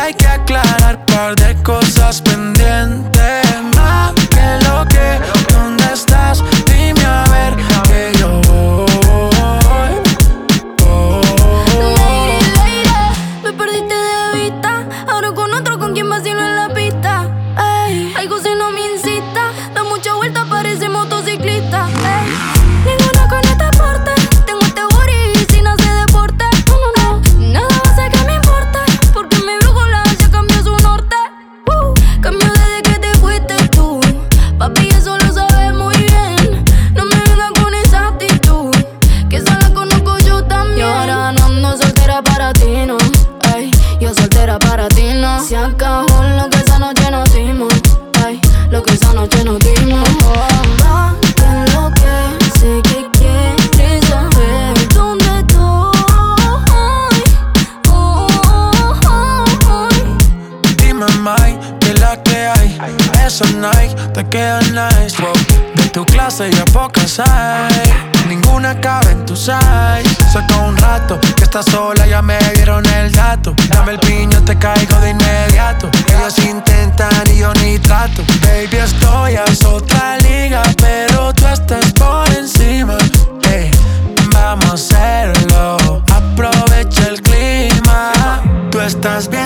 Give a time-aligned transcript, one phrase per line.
[0.00, 3.44] Hay que aclarar par de cosas pendientes.
[3.76, 5.08] Más que lo que,
[5.52, 6.42] ¿dónde estás?
[6.66, 7.56] Dime a ver
[7.88, 8.45] que yo
[67.18, 68.06] hay.
[68.28, 69.52] Ninguna cabe en tu size.
[70.32, 73.54] Saca un rato que estás sola, ya me dieron el dato.
[73.68, 75.88] Dame el piño, te caigo de inmediato.
[76.08, 78.22] Ellos intentan y yo ni trato.
[78.42, 82.96] Baby, estoy a otra liga, pero tú estás por encima.
[83.50, 83.70] Ey,
[84.32, 86.02] vamos a hacerlo.
[86.10, 88.12] Aprovecha el clima.
[88.70, 89.45] Tú estás bien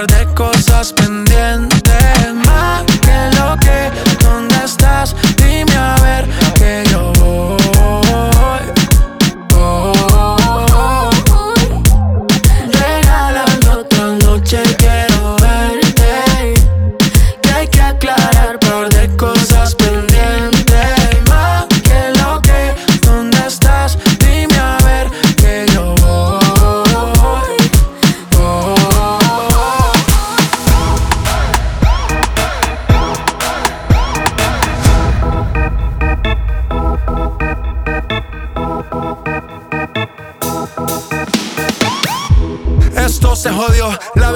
[0.00, 2.41] De cosas pendientes.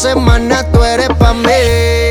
[0.00, 2.09] semana tú eres pa' mí.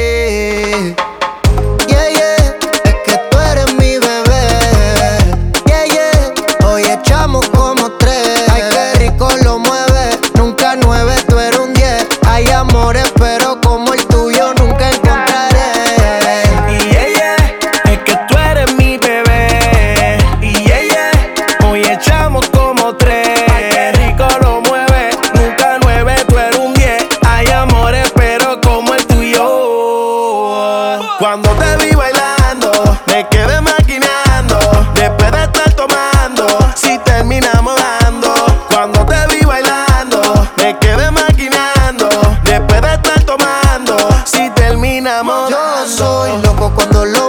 [46.76, 47.29] cuando lo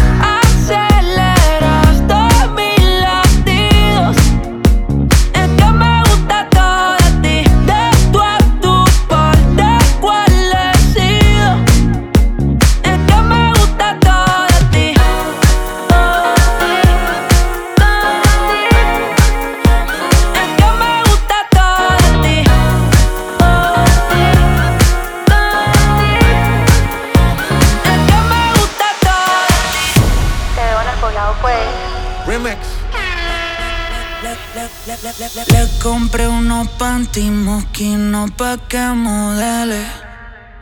[35.19, 39.83] Le compré unos panty mosquinos pa' que modele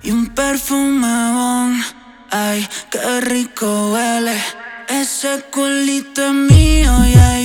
[0.02, 1.80] y un perfume bon.
[2.32, 4.36] Ay, qué rico huele.
[4.88, 7.39] Ese culito es mío, yeah,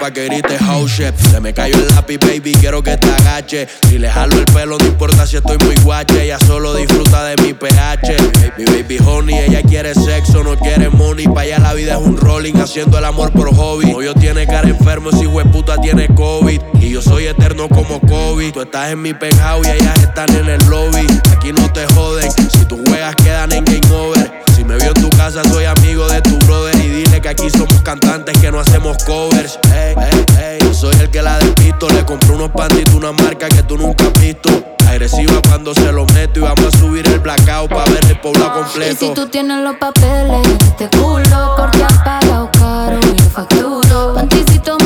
[0.00, 0.28] pa' que
[0.58, 1.14] house shit.
[1.30, 3.68] Se me cayó el lápiz, baby, quiero que te agache.
[3.88, 6.24] Si le jalo el pelo, no importa si estoy muy guache.
[6.24, 8.16] Ella solo disfruta de mi pH.
[8.56, 11.28] Mi baby honey, ella quiere sexo, no quiere money.
[11.28, 13.92] Pa' allá la vida es un rolling, haciendo el amor por hobby.
[14.02, 16.60] yo tiene cara enfermo, si puta tiene COVID.
[16.80, 18.52] Y yo soy eterno como COVID.
[18.52, 21.06] Tú estás en mi penthouse y ellas están en el lobby.
[21.30, 24.40] Aquí no te joden, si tus juegas quedan en game over.
[24.56, 26.79] Si me vio en tu casa, soy amigo de tu brother.
[27.20, 29.58] Que aquí somos cantantes que no hacemos covers.
[29.70, 30.58] Hey, hey, hey.
[30.62, 31.86] Yo soy el que la despisto.
[31.90, 34.48] Le compré unos pantitos, una marca que tú nunca has visto.
[34.88, 38.50] Agresiva cuando se lo meto y vamos a subir el blackout para ver el pueblo
[38.54, 39.04] completo.
[39.04, 44.14] Y si tú tienes los papeles, este culo, porque has pagado caro y facturo.
[44.14, 44.78] Panticito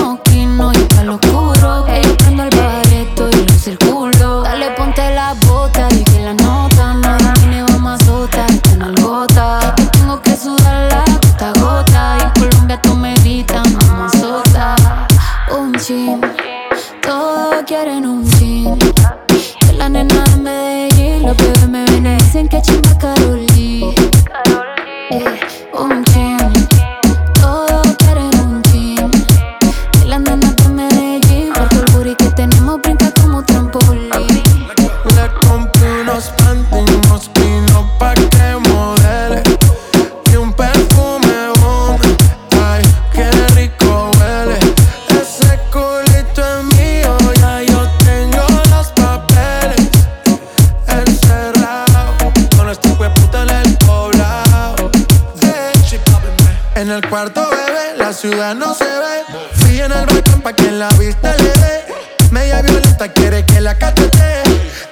[58.31, 59.17] ciudad no se ve.
[59.53, 61.85] Fui en el balcón pa' que la vista le dé.
[62.31, 64.43] Media violenta quiere que la cachete.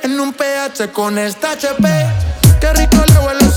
[0.03, 1.89] En un PH con esta HP
[2.61, 3.51] Qué rico le huele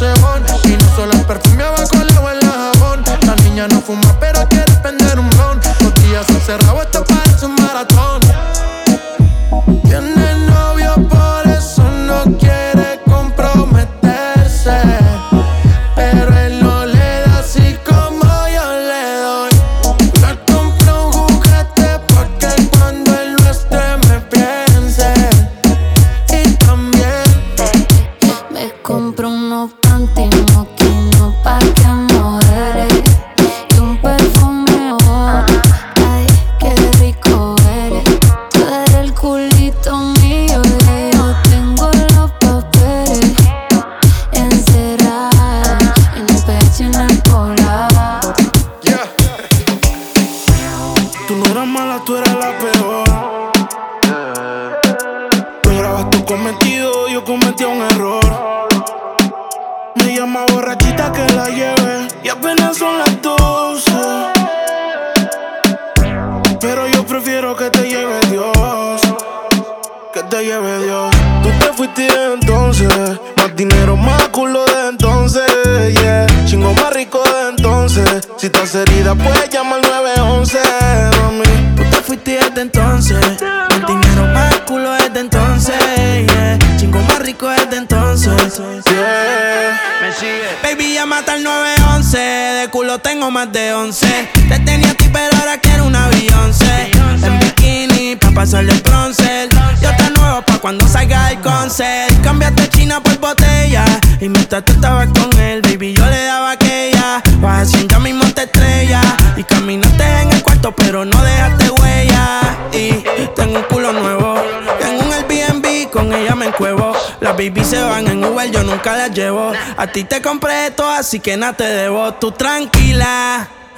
[104.19, 107.21] Y mientras tú estabas con él, baby, yo le daba aquella.
[107.39, 109.01] Vas haciendo ya mismo te estrella.
[109.35, 112.39] Y caminaste en el cuarto, pero no dejaste huella.
[112.71, 112.91] Y
[113.35, 114.35] tengo un culo nuevo.
[114.79, 116.93] Tengo un Airbnb, con ella me encuevo.
[117.19, 119.51] Las baby se van en Uber, yo nunca las llevo.
[119.77, 122.13] A ti te compré esto, así que nada te debo.
[122.13, 123.47] Tú tranquila.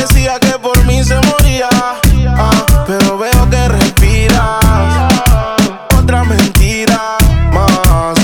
[0.00, 1.68] Decía que por mí se moría.
[1.72, 4.64] ah, pero veo que respiras.
[5.98, 7.18] Otra mentira
[7.52, 8.18] más.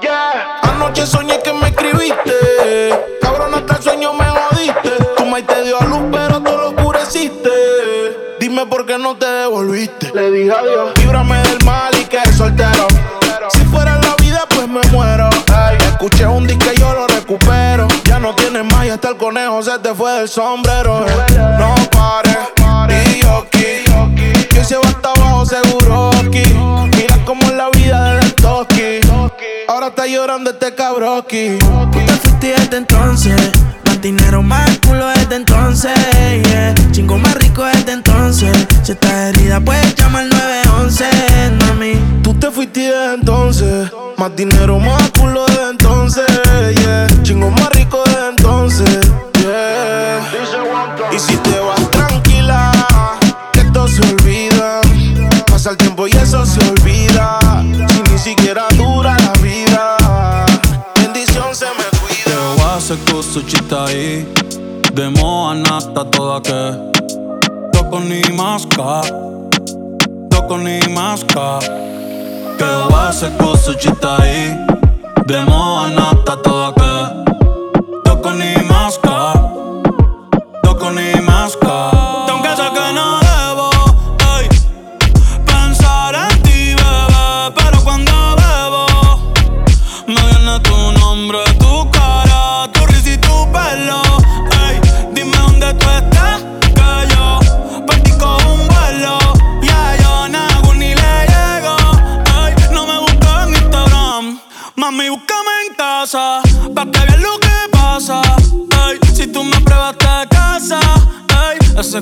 [0.00, 0.60] Yeah.
[0.62, 2.38] Anoche soñé que me escribiste.
[3.20, 4.90] Cabrón, hasta el sueño me jodiste.
[5.16, 7.50] Tu maíz te dio a luz, pero tú lo oscureciste.
[8.38, 10.12] Dime por qué no te devolviste.
[10.14, 10.92] Le dije adiós.
[10.98, 12.86] Líbrame del mal y que soltero.
[13.50, 15.28] Si fuera la vida, pues me muero.
[15.52, 16.70] Ay, escuché un disco
[18.96, 21.04] hasta el conejo se te fue del sombrero.
[21.58, 24.46] No pares, y yo aquí.
[24.48, 26.44] Que se va hasta abajo seguro aquí.
[26.96, 29.00] Mira cómo es la vida de Toski.
[29.68, 31.58] Ahora está llorando este cabroski.
[31.58, 33.52] Tú te fuiste desde entonces.
[33.84, 35.92] Más dinero, más culo desde entonces.
[36.44, 36.74] Yeah.
[36.90, 38.56] Chingo más rico desde entonces.
[38.82, 41.04] Si estás herida, puedes llamar al 911,
[41.60, 42.22] mami.
[42.22, 43.92] Tú te fuiste desde entonces.
[44.16, 46.26] Más dinero, más culo desde entonces.
[46.76, 47.15] Yeah.
[47.26, 49.12] Chingo más rico desde entonces.
[49.40, 50.20] Yeah.
[51.12, 52.70] Y si te vas tranquila,
[53.52, 54.80] que esto se olvida.
[55.48, 57.40] Pasa el tiempo y eso se olvida.
[57.88, 59.96] Si ni siquiera dura la vida.
[60.94, 62.64] Bendición se me cuida.
[62.64, 64.24] Wasiku suchitai
[64.94, 66.76] Demo anata toda ke
[67.72, 69.02] Doko ni maska
[70.30, 71.58] Doko ni maska
[72.56, 74.75] Ke wasiku suchitai Demo
[75.34, 76.92] anata toda ke
[78.04, 79.34] Doko ni maska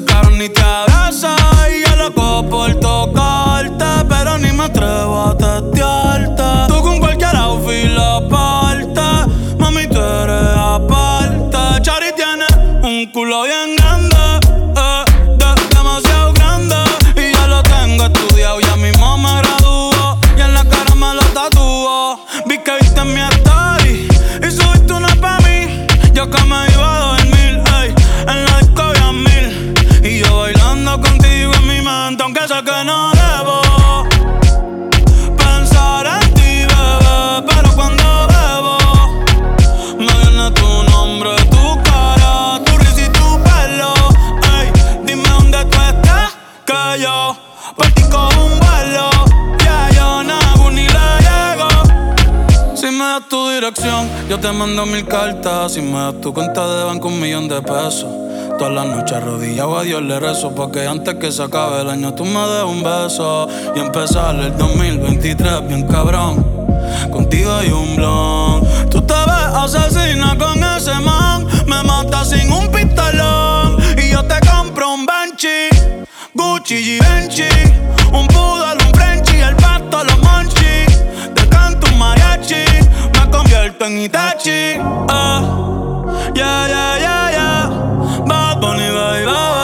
[0.01, 0.94] Caro ni te
[54.29, 55.73] yo te mando mil cartas.
[55.73, 58.07] Si me das tu cuenta de banco, un millón de pesos.
[58.59, 62.15] Todas las noches arrodillado a Dios le rezo Porque antes que se acabe el año
[62.15, 66.47] tú me des un beso Y empezar el 2023 bien cabrón
[67.11, 72.71] Contigo hay un blon Tú te ves asesina con ese man Me mata sin un
[72.71, 75.71] pistolón Y yo te compro un Banshee
[76.35, 77.49] Gucci Givenchy
[78.13, 78.84] Un poodle,
[83.75, 84.77] Me convierto en Itachi
[85.09, 86.31] ah.
[86.35, 88.25] Yeah, yeah, yeah, yeah.
[88.27, 89.64] Bad Bunny, baby, ba,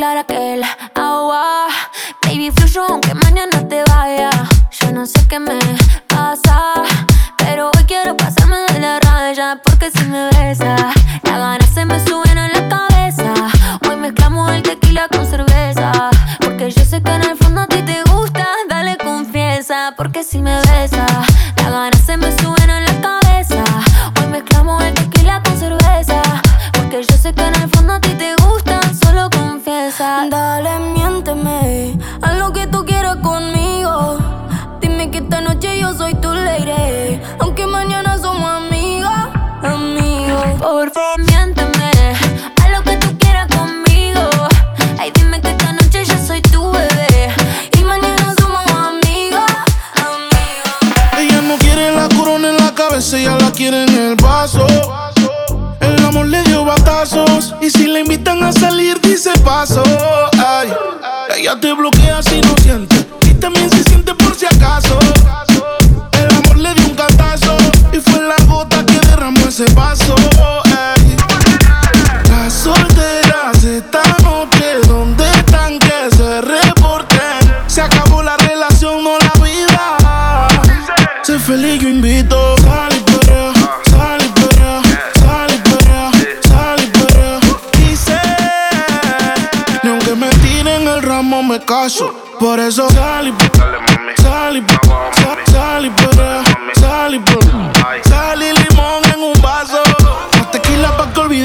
[0.00, 0.62] clara que el
[0.94, 1.66] agua.
[2.22, 4.30] Baby, fluyo aunque mañana te vaya.
[4.70, 5.58] Yo no sé qué me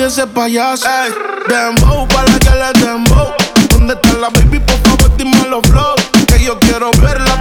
[0.06, 0.86] ese payaso.
[0.88, 1.12] Ey,
[1.48, 3.34] dembow, para que le dembow.
[3.72, 4.60] ¿Dónde está la baby?
[4.60, 5.96] Por favor, dime los flow.
[6.28, 7.35] Que yo quiero verla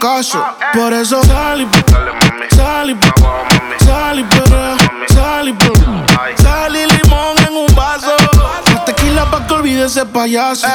[0.00, 0.42] caso.
[0.72, 1.68] Por eso sal y
[2.56, 4.76] sal y sal y perrea,
[5.08, 6.36] sal y perrea.
[6.36, 8.16] Sal y limón en un vaso.
[8.72, 10.66] Más tequila pa' que olvide ese payaso.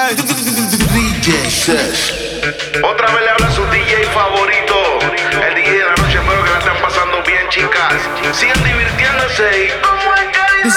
[0.94, 2.42] DJ Sesh.
[2.84, 4.76] Otra vez le habla su DJ favorito.
[5.48, 7.94] El DJ de la noche, espero que la estén pasando bien, chicas.
[8.32, 9.95] Sigan divirtiéndose y.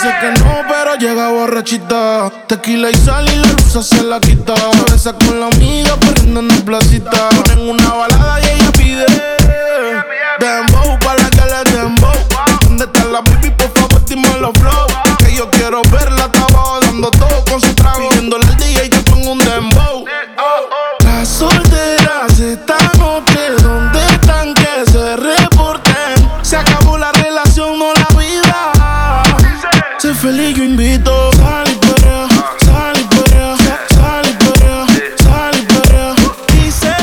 [0.01, 2.31] Dice que no, pero llega borrachita.
[2.47, 4.55] Tequila y sal y la luz se la quita.
[4.55, 7.31] Se besa con la amiga, corriendo en la placita.
[7.31, 9.07] Ponen una balada y ella pide.
[10.39, 12.13] Dembow para que le dembow.
[12.63, 13.51] ¿Dónde está la baby?
[13.51, 14.88] Por favor, dime los flow.
[30.09, 31.31] Sé feliz, yo invito.
[31.33, 32.27] Sal y perrea,
[32.65, 33.57] sal y perrea,
[33.91, 34.87] sal y perrea,
[35.23, 36.15] sal y perrea.
[36.55, 36.97] Dice,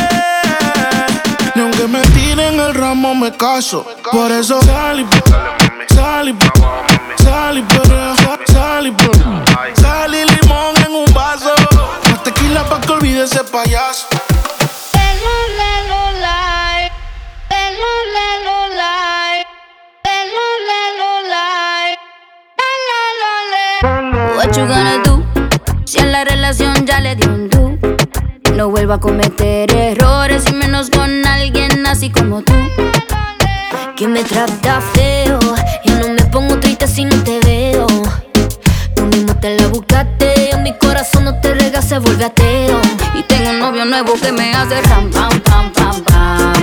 [1.53, 3.85] ni aunque me tiren el ramo me caso.
[4.11, 5.29] Por eso sal y
[5.93, 6.94] sal y sal
[28.55, 32.53] No vuelva a cometer errores y menos con alguien así como tú.
[33.97, 35.39] Que me trata feo
[35.83, 37.85] y no me pongo triste si no te veo.
[38.95, 42.31] Tú mismo te la buscaste, mi corazón no te rega, se vuelve.
[43.13, 46.53] Y tengo un novio nuevo que me hace ram pam pam pam.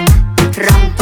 [0.56, 1.01] Ram pam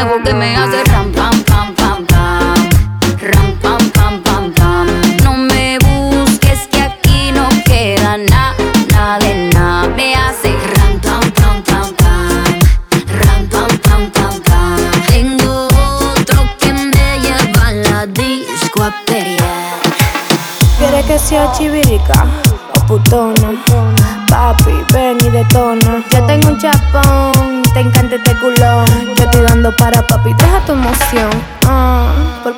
[0.00, 0.79] Tengo un novio nuevo que me hace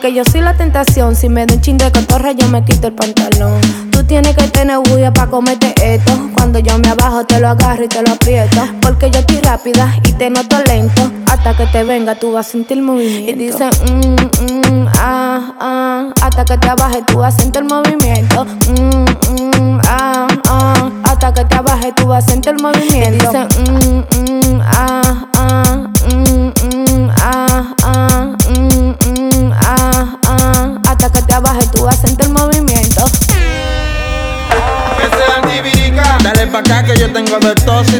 [0.02, 1.14] Porque yo soy la tentación.
[1.14, 3.60] Si me da un chin de cotorra, yo me quito el pantalón.
[3.92, 6.28] Tú tienes que tener bulla pa' comerte esto.
[6.34, 8.66] Cuando yo me abajo, te lo agarro y te lo aprieto.
[8.80, 11.08] Porque yo estoy rápida y te noto lento.
[11.30, 13.30] Hasta que te venga, tú vas a sentir movimiento.
[13.30, 16.08] Y dicen, mm, mm, ah, ah.
[16.20, 18.44] Hasta que trabaje, tú vas a sentir el movimiento.
[18.44, 20.90] Mm, mm, ah, ah.
[21.04, 23.08] Hasta que trabaje, tú vas a sentir el movimiento.
[23.08, 24.41] Y dicen, mm, mm,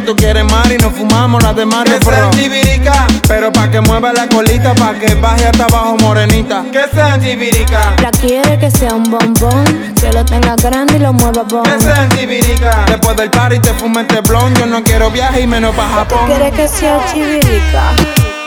[0.02, 4.12] tú quieres mar y nos fumamos las demás Que sea chivirica, Pero pa' que mueva
[4.12, 6.64] la colita, pa' que baje hasta abajo morenita.
[6.72, 9.64] que sea chivirica, La quiere que sea un bombón,
[10.00, 11.62] que lo tenga grande y lo mueva bon.
[11.62, 12.84] que sea chivirica.
[12.86, 14.54] Después del party te fume este blon.
[14.54, 16.26] Yo no quiero viaje y menos pa' Japón.
[16.26, 17.90] Quiere que sea chivirica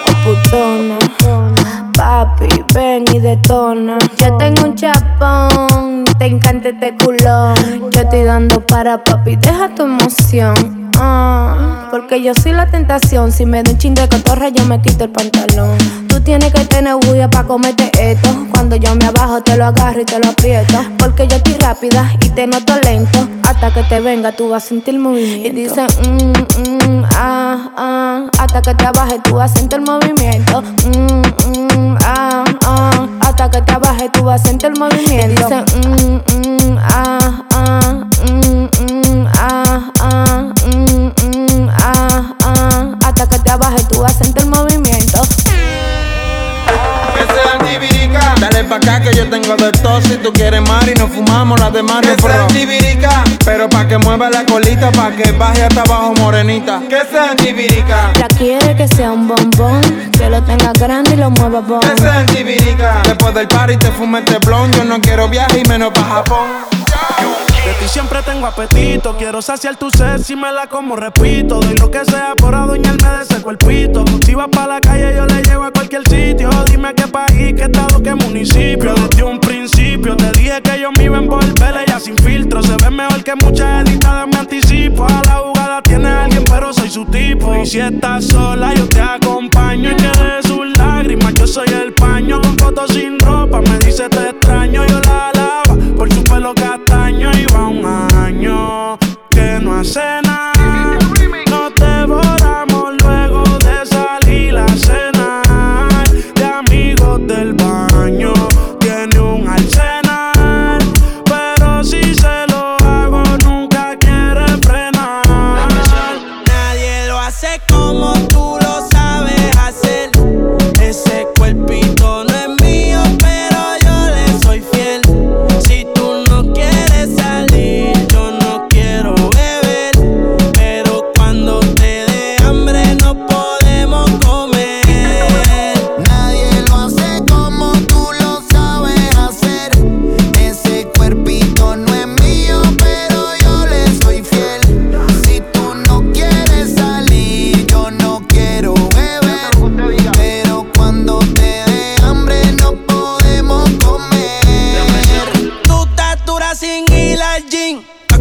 [0.08, 1.55] o putona.
[1.94, 3.98] Papi, ven y detona.
[4.18, 7.56] Yo tengo un chapón, te encanta este culón.
[7.92, 10.92] Yo estoy dando para papi, deja tu emoción.
[10.98, 13.32] Ah, porque yo soy la tentación.
[13.32, 16.05] Si me da un chin de cotorra, yo me quito el pantalón.
[16.26, 18.30] Tienes que tener bulla pa' comerte esto.
[18.52, 20.84] Cuando yo me abajo, te lo agarro y te lo aprieto.
[20.98, 23.28] Porque yo estoy rápida y te noto lento.
[23.44, 25.48] Hasta que te venga, tú vas a sentir movimiento.
[25.48, 28.26] Y dicen, mm, mm, ah, ah.
[28.40, 30.64] Hasta que te baje, tú vas a sentir movimiento.
[30.64, 31.22] Mm,
[31.60, 33.08] mm, ah, ah.
[33.22, 35.26] Hasta que te baje, tú vas a sentir movimiento.
[35.26, 38.06] Y dicen, mm, mm, ah, ah.
[38.26, 39.55] Mm, mm, ah, ah.
[49.16, 50.02] Yo tengo de todo.
[50.02, 53.88] Si tú quieres mar y nos fumamos las demás que sea no chivirica, Pero pa'
[53.88, 56.82] que mueva la colita, pa' que baje hasta abajo morenita.
[56.90, 59.82] que sea chivirica, La quiere que sea un bombón,
[60.18, 61.80] que lo tenga grande y lo mueva bon.
[61.80, 63.02] que sea chivirica.
[63.06, 64.72] Después del party te fume este blon.
[64.74, 66.48] Yo no quiero viaje y menos pa' Japón.
[67.66, 69.18] De ti siempre tengo apetito.
[69.18, 71.60] Quiero saciar tu sed si me la como, repito.
[71.60, 74.06] Doy lo que sea por adueñarme de ese cuerpito.
[74.24, 76.48] Si vas pa' la calle, yo le llevo a cualquier sitio.
[76.68, 78.94] Dime qué país, qué estado, qué municipio.
[78.94, 81.76] Desde un principio te dije que yo me iba a envolver.
[81.88, 84.28] Ella sin filtro se ve mejor que muchas editadas.
[84.28, 85.82] Me anticipo a la jugada.
[85.82, 87.56] Tiene alguien, pero soy su tipo.
[87.56, 89.92] Y si estás sola, yo te acompaño.
[89.92, 92.40] Y que de sus lágrimas, yo soy el paño.
[92.42, 94.86] Con fotos sin ropa, me dice te extraño.
[94.86, 95.35] Yo la
[95.98, 97.32] por su pelo castaño.
[97.54, 98.98] Va un año
[99.30, 100.98] que no hace nada.
[101.50, 102.75] Nos devoramos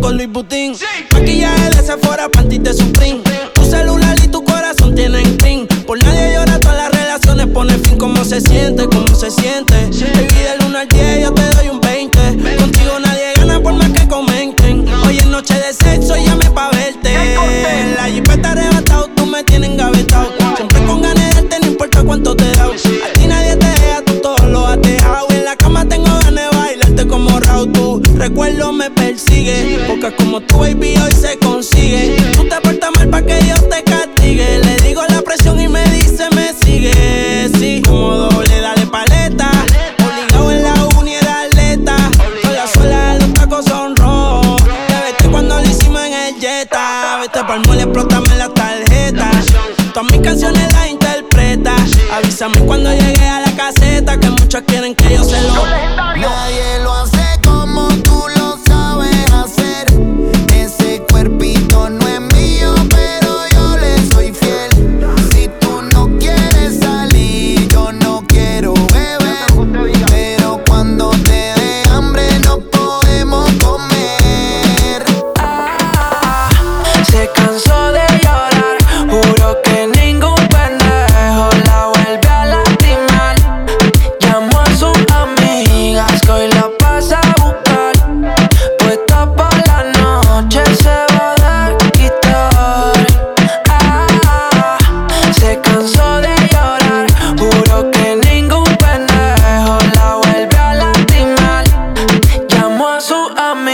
[0.00, 0.74] con Luis Butín.
[1.12, 3.22] Maquillaje de Sephora, panty de Supreme.
[3.54, 5.66] Tu celular y tu corazón tienen pin.
[5.86, 7.98] Por nadie llora, todas las relaciones pone fin.
[7.98, 8.86] ¿Cómo se siente?
[8.86, 9.90] ¿Cómo se siente?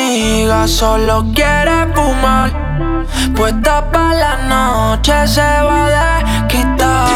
[0.01, 2.51] Sus amigas, solo quiere fumar.
[3.35, 7.09] Puesta pa' la noche se va a quitar.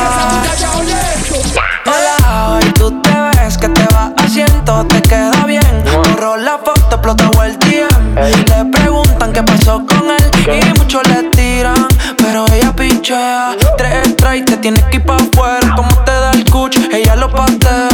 [1.87, 5.85] Hola, hoy tú te ves que te va haciendo, te queda bien.
[5.93, 7.89] Borro la foto te explotó el día.
[8.17, 13.57] Le preguntan qué pasó con él y muchos le tiran, pero ella pichea.
[13.77, 15.75] Tres strikes, te tienes que ir pa' afuera.
[15.77, 17.89] Como te da el cuch, ella lo patea.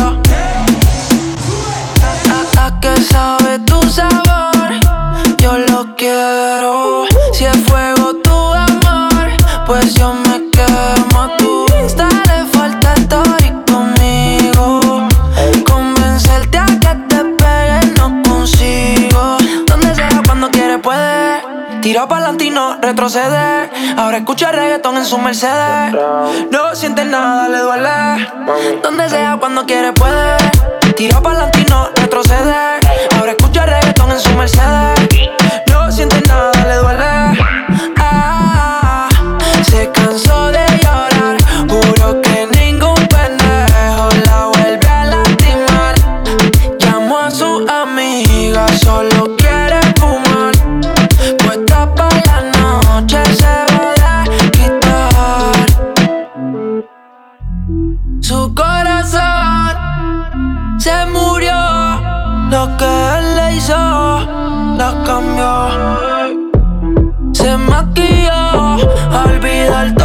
[2.58, 4.59] ¿A qué sabe tu sabor?
[6.00, 9.28] Si es fuego tu amor,
[9.66, 15.06] pues yo me quemo a tu Insta le falta story conmigo.
[15.70, 19.36] Convencerte a que te pegues no consigo.
[19.66, 21.42] Donde sea cuando quiere puede.
[21.82, 23.70] Tira pa'lante y no retroceder.
[23.98, 25.92] Ahora escucha reggaetón en su Mercedes.
[26.50, 28.26] No siente nada, le duele.
[28.82, 30.38] Donde sea cuando quiere puede.
[30.96, 32.80] Tira pa'lante y no retroceder.
[33.18, 35.30] Ahora escucha reggaetón en su Mercedes.
[36.00, 37.09] Siente nada, le duele.
[69.72, 69.99] A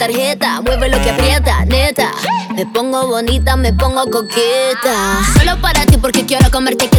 [0.00, 0.62] tarjeta.
[0.62, 2.10] Mueve lo que aprieta, neta.
[2.54, 5.20] Me pongo bonita, me pongo coqueta.
[5.36, 6.89] Solo para ti porque quiero comerte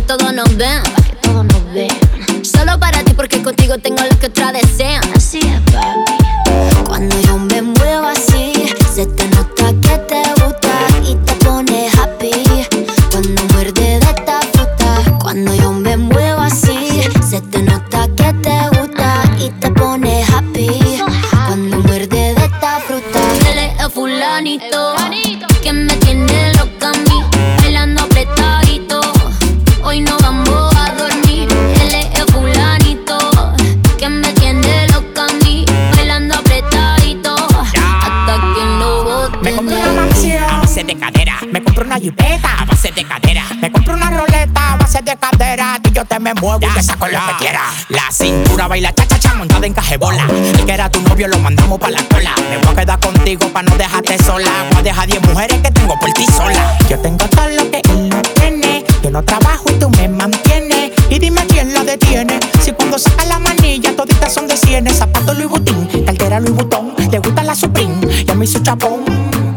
[46.41, 47.85] muevo y te saco lo que quieras.
[47.89, 50.25] La cintura baila cha cha cha montada en cajebola.
[50.25, 52.33] El que era tu novio lo mandamos pa' la cola.
[52.49, 54.49] Me voy a quedar contigo pa' no dejarte sola.
[54.71, 56.77] Voy a dejar 10 mujeres que tengo por ti sola.
[56.89, 58.83] Yo tengo todo lo que él no tiene.
[59.03, 60.91] Yo no trabajo y tú me mantienes.
[61.09, 62.39] Y dime quién la detiene.
[62.59, 64.97] Si cuando saca la manilla toditas son de cienes.
[64.97, 66.95] Zapato Louis Vuitton, cartera Louis Vuitton.
[67.11, 69.05] Le gusta la Supreme y a mí su chapón.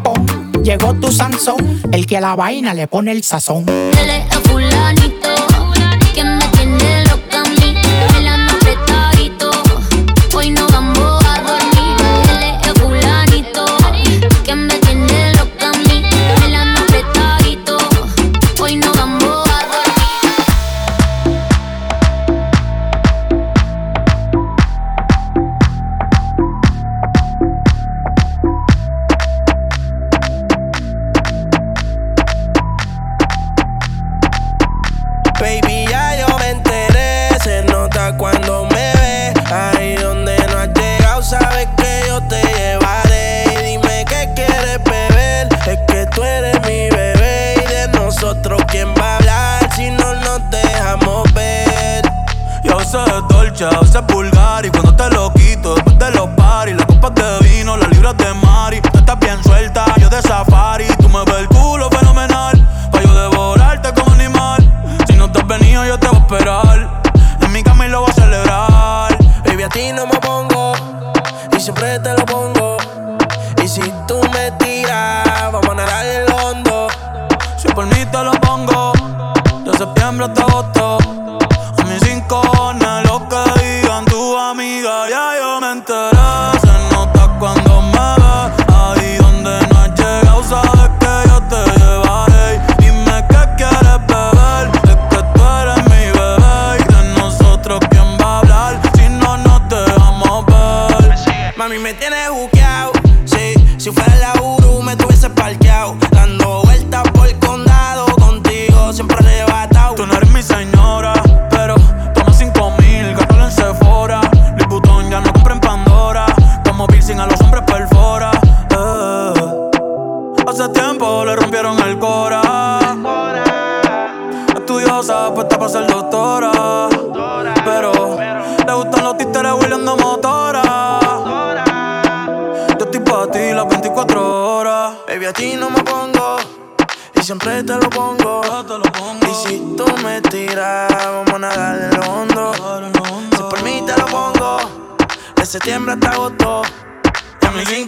[0.03, 0.26] pom.
[0.62, 3.66] Llegó tu Sansón, el que a la vaina le pone el sazón.
[3.68, 4.24] Él es
[5.05, 5.14] el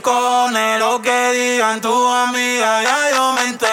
[0.07, 3.73] Rincones, lo que digan tu amiga, ya yo me enteré.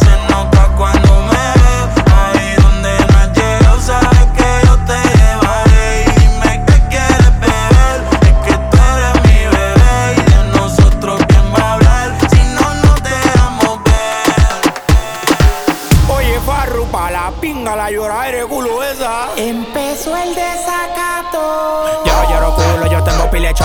[0.00, 6.04] Se nota cuando me ves, ahí donde no has llegado, sabes que yo te llevaré.
[6.06, 10.14] Y dime qué quieres beber, es que tú eres mi bebé.
[10.16, 14.62] Y de nosotros, ¿quién va a hablar si no nos dejamos ver?
[16.16, 19.28] Oye, Farru, pa' la pinga, la llora de culo esa.
[19.36, 22.04] Empezó el desacato.
[22.06, 23.64] Yo no lloro culo, yo tengo pilecho.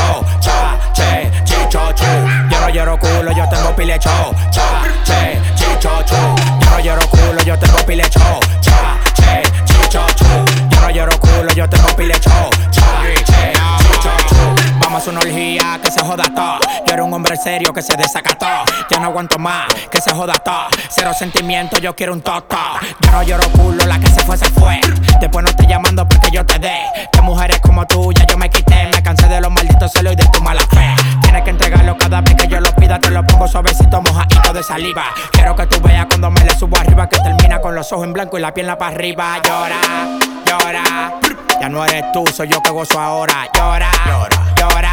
[1.73, 2.05] Cha, che, chicho, chu.
[2.51, 4.35] Yo no lloro culo, yo tengo pilecho.
[4.51, 6.15] Cha, che, chicho, chu.
[6.61, 8.39] Yo no lloro culo, yo tengo pilecho.
[8.61, 10.67] Cha, che, chicho, chu.
[10.69, 11.83] Yo no lloro culo, yo tengo.
[11.89, 13.22] Cha, che, chicho, chu.
[15.05, 16.59] Una orgía que se joda todo.
[16.87, 18.47] Yo era un hombre serio que se desacató.
[18.89, 20.67] Ya no aguanto más, que se joda todo.
[20.89, 22.57] Cero sentimiento, yo quiero un toto.
[23.01, 24.79] Yo no lloro culo, la que se fue, se fue.
[25.19, 26.77] Después no estoy llamando porque yo te dé.
[27.11, 28.91] De mujeres como tú, ya yo me quité.
[28.93, 30.95] Me cansé de los malditos celos y de tu mala fe.
[31.21, 32.97] Tienes que entregarlo cada vez que yo lo pida.
[32.97, 35.05] Te lo pongo suavecito, mojadito de saliva.
[35.33, 37.09] Quiero que tú veas cuando me le subo arriba.
[37.09, 39.41] Que termina con los ojos en blanco y la pierna para arriba.
[39.43, 39.81] Llora,
[40.45, 41.13] llora.
[41.59, 43.47] Ya no eres tú, soy yo que gozo ahora.
[43.53, 43.89] Llora,
[44.57, 44.92] llora,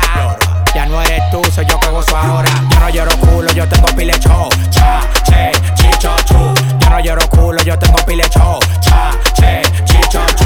[0.74, 2.48] Ya no eres tú, soy yo que gozo ahora.
[2.70, 4.48] Yo no lloro culo, yo tengo pilecho.
[4.70, 6.54] Cha, che, chicho, chu.
[6.78, 8.58] Yo no lloro culo, yo tengo pilecho.
[8.80, 10.44] Cha, che, chicho, chu.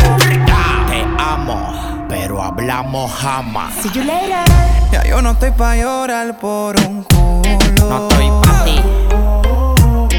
[0.88, 3.74] Te amo, pero hablamos jamás.
[3.82, 4.44] See you later.
[4.90, 7.88] Ya yo no estoy pa' llorar por un culo.
[7.88, 8.82] No estoy pa' ti.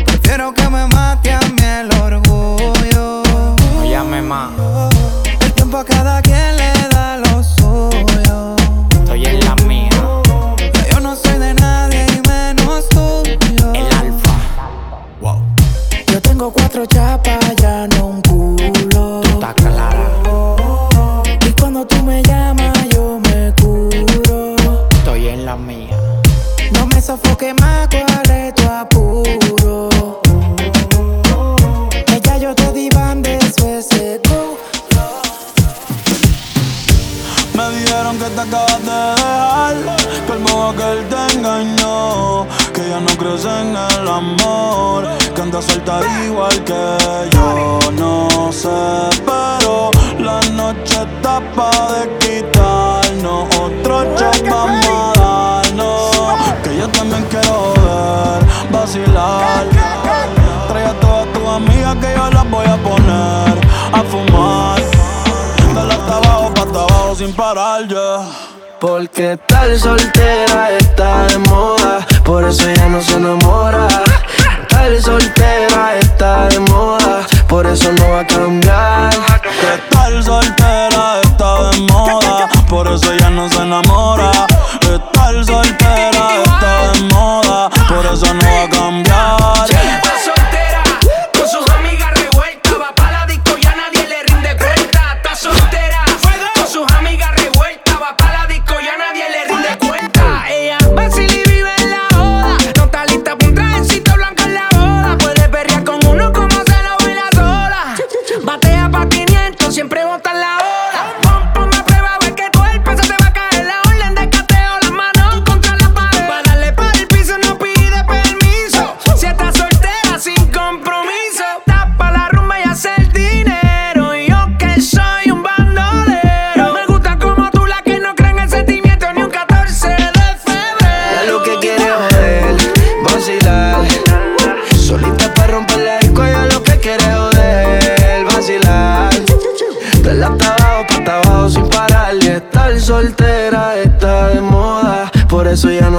[0.05, 3.23] Prefiero que me mate a mí el orgullo.
[3.75, 4.51] No llame más.
[5.41, 8.55] El tiempo a cada quien le da lo suyo.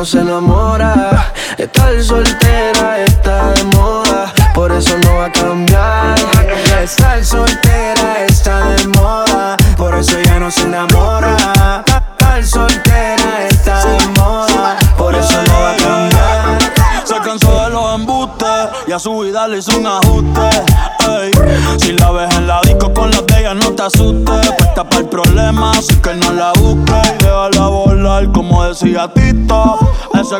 [0.07, 1.33] Se enamora.
[1.59, 6.15] Estar soltera está de moda, por eso no va a cambiar.
[6.81, 11.83] Estar soltera está de moda, por eso ya no se enamora.
[11.87, 16.59] Estar soltera está de moda, por eso no va a cambiar.
[17.05, 20.41] Se cansó de los embustes y a su vida le hizo un ajuste.
[21.23, 21.31] ey.
[21.79, 24.53] Si la ves en la disco con las de no te asustes.
[24.59, 27.15] Puesta para el problema, así que no la busques.
[27.21, 29.79] Y déjala volar, como decía Tito.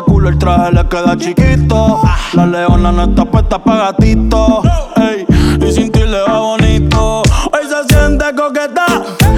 [0.05, 2.01] El traje le queda chiquito.
[2.33, 4.61] La leona no está puesta para gatito.
[4.95, 5.25] ey.
[5.65, 7.23] Y sin ti le va bonito.
[7.51, 8.85] Hoy se siente coqueta,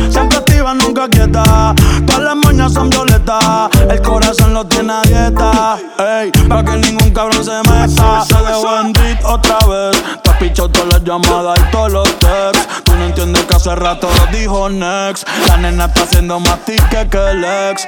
[0.09, 1.73] siempre activa, nunca quieta.
[2.05, 5.77] Todas las moñas son violetas, el corazón lo tiene a dieta.
[5.97, 8.25] Ey, para que ningún cabrón se meta.
[8.25, 8.93] Se dejó en
[9.23, 10.03] otra vez.
[10.23, 12.83] Te pichado todas las llamadas y todos los texts.
[12.83, 15.27] Tú no entiendes que hace rato dijo next.
[15.47, 17.87] La nena está haciendo más ticket que el ex.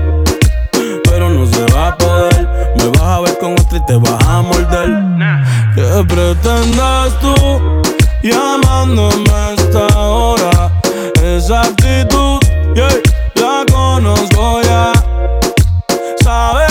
[1.41, 2.47] No se va a poder.
[2.77, 4.89] Me vas a ver con otro y te vas a morder.
[5.73, 7.33] ¿Qué pretendes tú
[8.21, 10.71] llamándome a esta hora?
[11.23, 12.37] Esa actitud,
[12.75, 12.89] yeah,
[13.33, 14.93] la conozco ya.
[16.23, 16.70] Sabes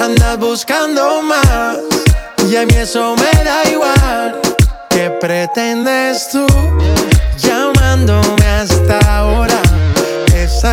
[0.00, 1.76] Andas buscando más,
[2.50, 4.40] y a mí eso me da igual.
[4.88, 6.46] ¿Qué pretendes tú
[7.36, 9.60] llamándome hasta ahora?
[10.34, 10.72] Esa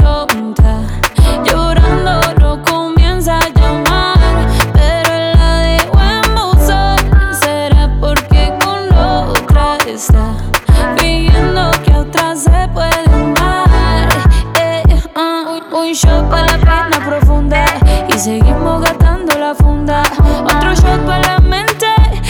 [18.21, 20.03] seguimos gastando la funda.
[20.45, 21.87] Otro shot para la mente,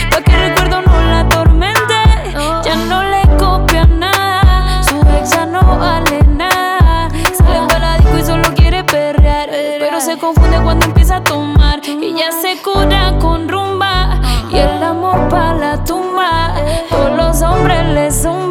[0.10, 1.96] pa' que recuerdo no la atormente.
[2.64, 7.10] Ya no le copia nada, su ex ya no vale nada.
[7.38, 11.82] Sale para la disco y solo quiere perrear, pero se confunde cuando empieza a tomar
[11.86, 16.54] y ya se cura con rumba y el amor para la tumba.
[16.90, 18.51] Todos los hombres le zumban,